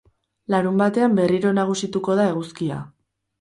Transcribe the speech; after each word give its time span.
Larunbatean 0.53 1.13
berriro 1.19 1.51
nagusituko 1.59 2.17
da 2.21 2.27
eguzkia. 2.33 2.81